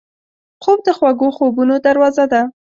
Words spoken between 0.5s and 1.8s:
خوب د خوږو خوبونو